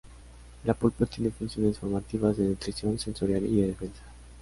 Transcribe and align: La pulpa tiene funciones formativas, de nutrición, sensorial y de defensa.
La 0.65 0.73
pulpa 0.73 1.05
tiene 1.05 1.29
funciones 1.29 1.77
formativas, 1.77 2.35
de 2.35 2.45
nutrición, 2.47 2.97
sensorial 2.97 3.45
y 3.45 3.61
de 3.61 3.67
defensa. 3.67 4.01